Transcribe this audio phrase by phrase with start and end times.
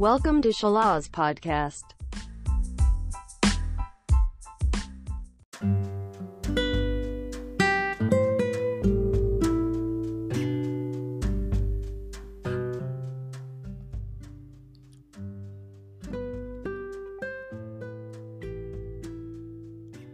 [0.00, 1.92] Welcome to Shalaz Podcast.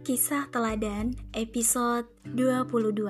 [0.03, 3.07] Kisah Teladan episode 22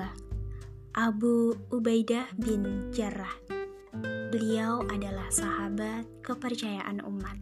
[0.94, 3.47] Abu Ubaidah bin Jarrah
[4.28, 7.40] Beliau adalah sahabat kepercayaan umat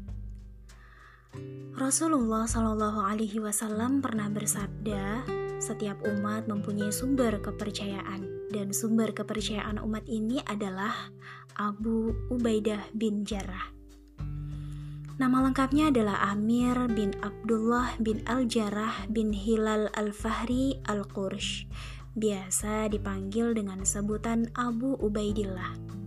[1.77, 5.28] Rasulullah Shallallahu Alaihi Wasallam pernah bersabda,
[5.60, 10.94] setiap umat mempunyai sumber kepercayaan dan sumber kepercayaan umat ini adalah
[11.58, 13.77] Abu Ubaidah bin Jarrah.
[15.20, 21.68] Nama lengkapnya adalah Amir bin Abdullah bin Al-Jarrah bin Hilal Al-Fahri Al-Qursh.
[22.16, 26.05] Biasa dipanggil dengan sebutan Abu Ubaidillah.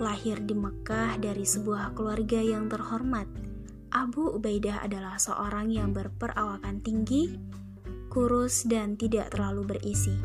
[0.00, 3.28] Lahir di Mekah dari sebuah keluarga yang terhormat.
[3.92, 7.36] Abu Ubaidah adalah seorang yang berperawakan tinggi,
[8.08, 10.16] kurus dan tidak terlalu berisi.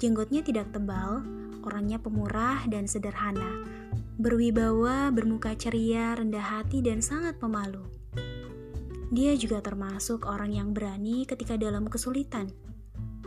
[0.00, 1.20] Jenggotnya tidak tebal,
[1.60, 3.68] orangnya pemurah dan sederhana
[4.20, 7.80] berwibawa, bermuka ceria, rendah hati, dan sangat pemalu.
[9.08, 12.52] Dia juga termasuk orang yang berani ketika dalam kesulitan.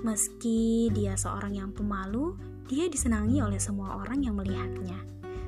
[0.05, 2.37] Meski dia seorang yang pemalu,
[2.69, 5.01] dia disenangi oleh semua orang yang melihatnya,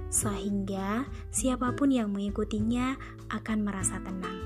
[0.10, 2.96] sehingga siapa pun yang mengikutinya
[3.30, 4.40] akan merasa tenang.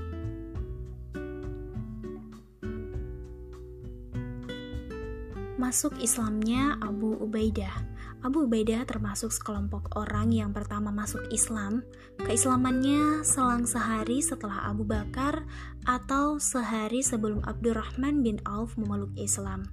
[5.60, 11.80] Masuk Islamnya Abu Ubaidah Abu Ubaidah termasuk sekelompok orang yang pertama masuk Islam.
[12.20, 15.48] Keislamannya selang sehari setelah Abu Bakar
[15.88, 19.64] atau sehari sebelum Abdurrahman bin Auf memeluk Islam.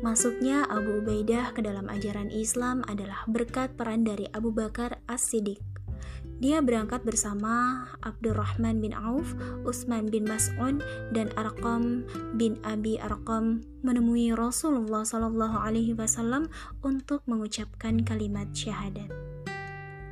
[0.00, 5.60] Masuknya Abu Ubaidah ke dalam ajaran Islam adalah berkat peran dari Abu Bakar As-Siddiq.
[6.42, 10.82] Dia berangkat bersama Abdurrahman bin Auf, Utsman bin Mas'ud,
[11.14, 12.02] dan Arqam
[12.34, 15.06] bin Abi Arqam menemui Rasulullah
[15.94, 16.50] Wasallam
[16.82, 19.33] untuk mengucapkan kalimat syahadat.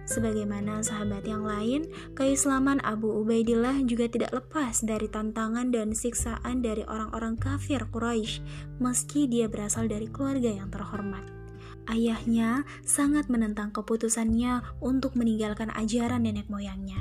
[0.02, 1.86] Sebagaimana sahabat yang lain,
[2.18, 8.42] keislaman Abu Ubaidillah juga tidak lepas dari tantangan dan siksaan dari orang-orang kafir Quraisy,
[8.82, 11.22] meski dia berasal dari keluarga yang terhormat.
[11.86, 16.98] Ayahnya sangat menentang keputusannya untuk meninggalkan ajaran nenek moyangnya.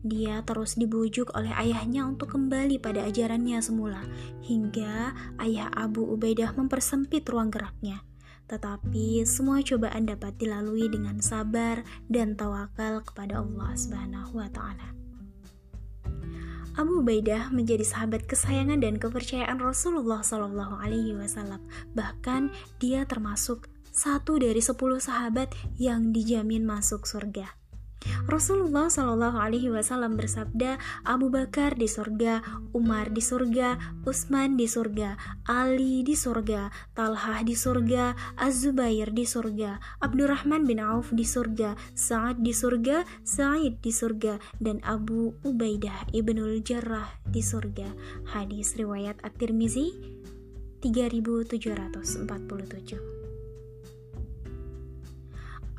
[0.00, 4.00] Dia terus dibujuk oleh ayahnya untuk kembali pada ajarannya semula,
[4.46, 5.12] hingga
[5.44, 8.00] ayah Abu Ubaidah mempersempit ruang geraknya.
[8.50, 14.90] Tetapi semua cobaan dapat dilalui dengan sabar dan tawakal kepada Allah Subhanahu wa taala.
[16.74, 21.62] Abu Ubaidah menjadi sahabat kesayangan dan kepercayaan Rasulullah Shallallahu Alaihi Wasallam.
[21.94, 22.50] Bahkan
[22.82, 27.59] dia termasuk satu dari sepuluh sahabat yang dijamin masuk surga.
[28.30, 32.40] Rasulullah Shallallahu Alaihi Wasallam bersabda, Abu Bakar di surga,
[32.72, 33.76] Umar di surga,
[34.08, 41.12] Utsman di surga, Ali di surga, Talhah di surga, Az-Zubair di surga, Abdurrahman bin Auf
[41.12, 47.92] di surga, Sa'ad di surga, Sa'id di surga, dan Abu Ubaidah ibnul Jarrah di surga.
[48.32, 49.92] Hadis riwayat At-Tirmizi
[50.80, 53.19] 3747.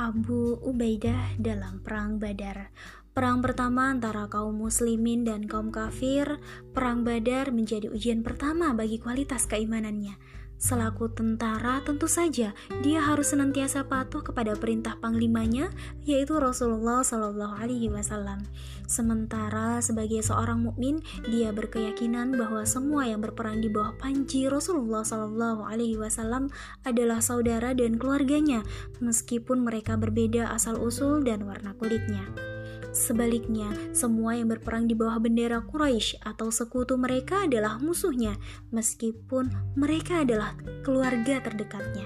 [0.01, 2.73] Abu Ubaidah dalam Perang Badar.
[3.13, 6.41] Perang pertama antara kaum muslimin dan kaum kafir,
[6.73, 10.17] Perang Badar menjadi ujian pertama bagi kualitas keimanannya.
[10.61, 12.53] Selaku tentara, tentu saja
[12.85, 15.73] dia harus senantiasa patuh kepada perintah panglimanya,
[16.05, 18.45] yaitu Rasulullah Shallallahu Alaihi Wasallam.
[18.85, 25.65] Sementara sebagai seorang mukmin, dia berkeyakinan bahwa semua yang berperang di bawah panji Rasulullah Shallallahu
[25.65, 26.53] Alaihi Wasallam
[26.85, 28.61] adalah saudara dan keluarganya,
[29.01, 32.29] meskipun mereka berbeda asal usul dan warna kulitnya.
[32.91, 38.35] Sebaliknya, semua yang berperang di bawah bendera Quraisy atau sekutu mereka adalah musuhnya,
[38.75, 39.47] meskipun
[39.79, 42.03] mereka adalah keluarga terdekatnya.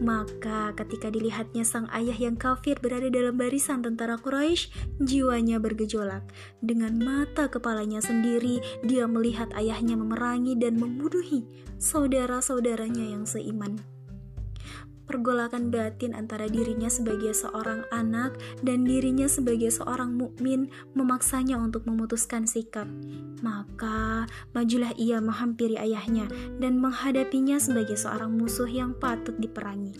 [0.00, 4.72] Maka ketika dilihatnya sang ayah yang kafir berada dalam barisan tentara Quraisy,
[5.04, 6.24] jiwanya bergejolak.
[6.58, 11.46] Dengan mata kepalanya sendiri, dia melihat ayahnya memerangi dan membunuhi
[11.78, 13.93] saudara-saudaranya yang seiman
[15.04, 22.48] pergolakan batin antara dirinya sebagai seorang anak dan dirinya sebagai seorang mukmin memaksanya untuk memutuskan
[22.48, 22.88] sikap.
[23.44, 26.28] Maka majulah ia menghampiri ayahnya
[26.58, 29.96] dan menghadapinya sebagai seorang musuh yang patut diperangi.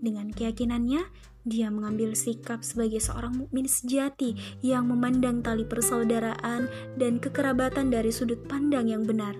[0.00, 1.04] Dengan keyakinannya,
[1.44, 6.68] dia mengambil sikap sebagai seorang mukmin sejati yang memandang tali persaudaraan
[7.00, 9.36] dan kekerabatan dari sudut pandang yang benar.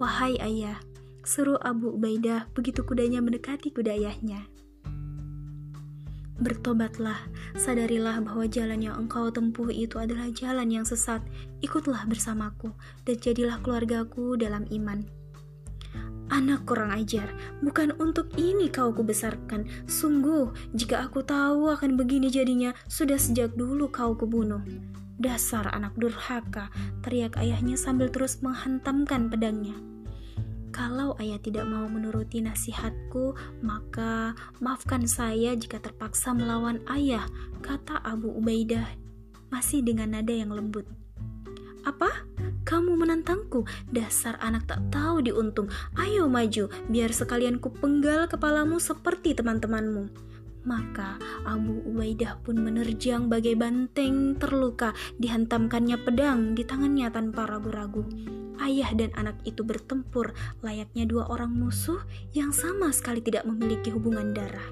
[0.00, 0.80] Wahai ayah,
[1.22, 4.46] seru Abu Ubaidah begitu kudanya mendekati kuda ayahnya.
[6.42, 7.22] Bertobatlah,
[7.54, 11.22] sadarilah bahwa jalan yang engkau tempuh itu adalah jalan yang sesat.
[11.62, 12.74] Ikutlah bersamaku
[13.06, 15.06] dan jadilah keluargaku dalam iman.
[16.34, 17.30] Anak kurang ajar,
[17.60, 19.68] bukan untuk ini kau kubesarkan.
[19.84, 24.64] Sungguh, jika aku tahu akan begini jadinya, sudah sejak dulu kau kubunuh.
[25.20, 26.72] Dasar anak durhaka,
[27.06, 29.91] teriak ayahnya sambil terus menghantamkan pedangnya.
[30.72, 37.28] Kalau ayah tidak mau menuruti nasihatku, maka maafkan saya jika terpaksa melawan ayah,
[37.60, 38.88] kata Abu Ubaidah,
[39.52, 40.88] masih dengan nada yang lembut.
[41.84, 42.24] Apa?
[42.64, 43.68] Kamu menantangku?
[43.92, 45.68] Dasar anak tak tahu diuntung.
[45.92, 50.08] Ayo maju, biar sekalian ku penggal kepalamu seperti teman-temanmu.
[50.62, 58.06] Maka Abu Ubaidah pun menerjang bagai banteng terluka, dihantamkannya pedang di tangannya tanpa ragu-ragu
[58.62, 60.32] ayah dan anak itu bertempur
[60.62, 61.98] layaknya dua orang musuh
[62.30, 64.70] yang sama sekali tidak memiliki hubungan darah.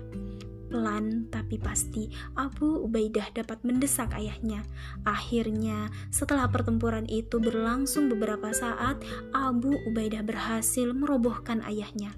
[0.71, 2.07] Pelan tapi pasti,
[2.39, 4.63] Abu Ubaidah dapat mendesak ayahnya.
[5.03, 9.03] Akhirnya, setelah pertempuran itu berlangsung beberapa saat,
[9.35, 12.15] Abu Ubaidah berhasil merobohkan ayahnya.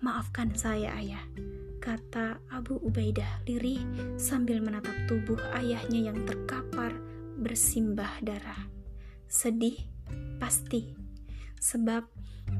[0.00, 1.20] Maafkan saya, ayah,
[1.82, 3.82] kata Abu Ubaidah lirih
[4.14, 6.94] sambil menatap tubuh ayahnya yang terkapar
[7.42, 8.70] bersimbah darah.
[9.26, 9.74] Sedih
[10.38, 10.94] pasti.
[11.58, 12.06] Sebab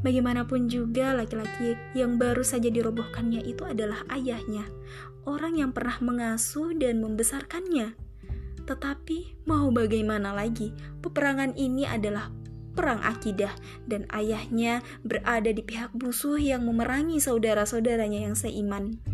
[0.02, 4.66] bagaimanapun juga laki-laki yang baru saja dirobohkannya itu adalah ayahnya,
[5.22, 7.94] orang yang pernah mengasuh dan membesarkannya.
[8.66, 12.30] Tetapi mau bagaimana lagi, peperangan ini adalah
[12.72, 13.52] perang akidah
[13.84, 19.11] dan ayahnya berada di pihak musuh yang memerangi saudara-saudaranya yang seiman.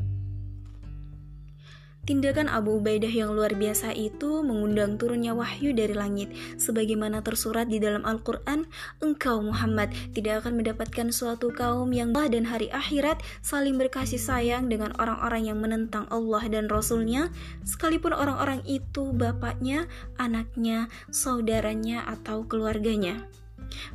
[2.08, 6.32] Tindakan Abu Ubaidah yang luar biasa itu mengundang turunnya wahyu dari langit.
[6.56, 8.64] Sebagaimana tersurat di dalam Al-Quran,
[9.05, 14.72] engkau Muhammad tidak akan mendapatkan suatu kaum yang bah dan hari akhirat saling berkasih sayang
[14.72, 17.28] dengan orang-orang yang menentang Allah dan Rasulnya,
[17.69, 19.84] sekalipun orang-orang itu bapaknya,
[20.16, 23.20] anaknya, saudaranya, atau keluarganya.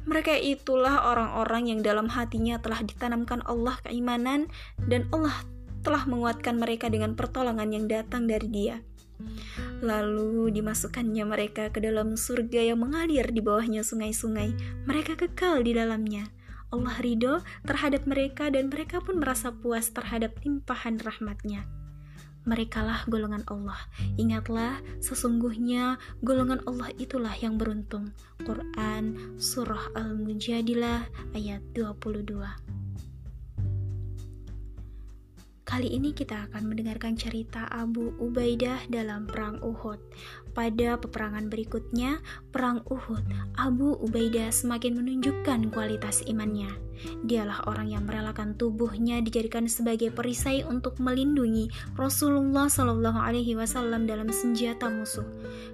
[0.06, 4.54] Mereka itulah orang-orang yang dalam hatinya telah ditanamkan Allah keimanan
[4.86, 5.34] dan Allah
[5.84, 8.80] telah menguatkan mereka dengan pertolongan yang datang dari Dia.
[9.84, 14.56] Lalu dimasukkannya mereka ke dalam surga yang mengalir di bawahnya sungai-sungai.
[14.88, 16.32] Mereka kekal di dalamnya.
[16.74, 21.70] Allah ridho terhadap mereka dan mereka pun merasa puas terhadap limpahan rahmatnya.
[22.44, 23.80] Merekalah golongan Allah.
[24.20, 28.12] Ingatlah, sesungguhnya golongan Allah itulah yang beruntung.
[28.44, 31.08] Quran Surah Al-Mujadilah
[31.38, 32.73] ayat 22
[35.64, 39.96] Kali ini kita akan mendengarkan cerita Abu Ubaidah dalam Perang Uhud.
[40.54, 42.22] Pada peperangan berikutnya,
[42.54, 43.26] Perang Uhud,
[43.58, 46.70] Abu Ubaidah semakin menunjukkan kualitas imannya.
[47.26, 51.68] Dialah orang yang merelakan tubuhnya dijadikan sebagai perisai untuk melindungi
[51.98, 55.26] Rasulullah Shallallahu Alaihi Wasallam dalam senjata musuh.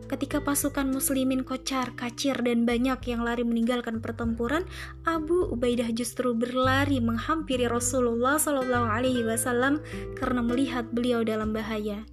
[0.08, 4.64] Ketika pasukan Muslimin kocar, kacir, dan banyak yang lari meninggalkan pertempuran,
[5.04, 9.84] Abu Ubaidah justru berlari menghampiri Rasulullah Shallallahu Alaihi Wasallam
[10.16, 12.08] karena melihat beliau dalam bahaya.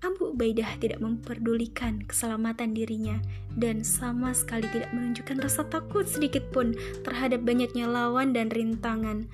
[0.00, 3.20] Abu Ubaidah tidak memperdulikan keselamatan dirinya
[3.52, 6.72] dan sama sekali tidak menunjukkan rasa takut sedikit pun
[7.04, 9.28] terhadap banyaknya lawan dan rintangan.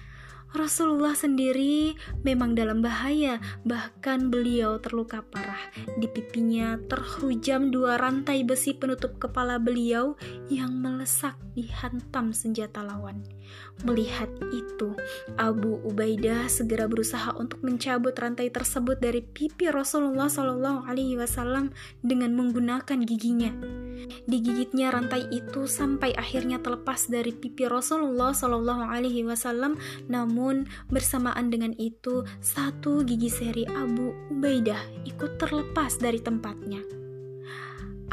[0.56, 1.92] Rasulullah sendiri
[2.24, 5.60] memang dalam bahaya, bahkan beliau terluka parah.
[6.00, 10.16] Di pipinya terhujam dua rantai besi penutup kepala beliau
[10.48, 13.20] yang melesak dihantam senjata lawan.
[13.84, 14.96] Melihat itu,
[15.36, 21.70] Abu Ubaidah segera berusaha untuk mencabut rantai tersebut dari pipi Rasulullah Shallallahu Alaihi Wasallam
[22.00, 23.52] dengan menggunakan giginya.
[24.28, 29.76] Digigitnya rantai itu sampai akhirnya terlepas dari pipi Rasulullah Shallallahu Alaihi Wasallam.
[30.06, 30.45] Namun
[30.92, 36.82] bersamaan dengan itu, satu gigi seri Abu Ubaidah ikut terlepas dari tempatnya.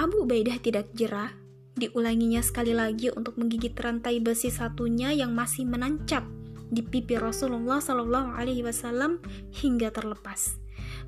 [0.01, 6.21] Abu Ubaidah tidak jerah Diulanginya sekali lagi untuk menggigit rantai besi satunya yang masih menancap
[6.69, 9.17] di pipi Rasulullah Shallallahu Alaihi Wasallam
[9.49, 10.61] hingga terlepas.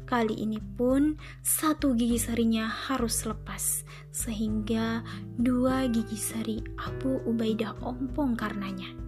[0.10, 5.05] Kali ini pun satu gigi serinya harus lepas, sehingga
[5.38, 9.05] dua gigi seri Abu Ubaidah ompong karenanya.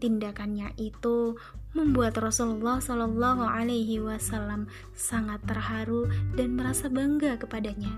[0.00, 1.36] Tindakannya itu
[1.76, 4.66] membuat Rasulullah Shallallahu Alaihi Wasallam
[4.96, 7.92] sangat terharu dan merasa bangga kepadanya.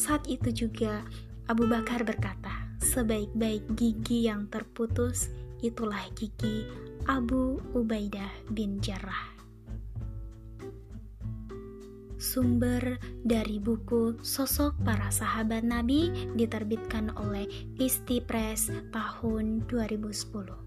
[0.00, 1.04] Saat itu juga
[1.46, 6.66] Abu Bakar berkata, sebaik-baik gigi yang terputus itulah gigi
[7.06, 9.36] Abu Ubaidah bin Jarrah.
[12.16, 17.44] Sumber dari buku Sosok Para Sahabat Nabi diterbitkan oleh
[17.76, 20.65] Isti Press tahun 2010.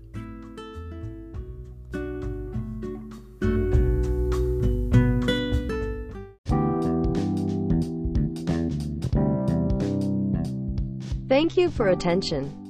[11.40, 12.69] Thank you for attention.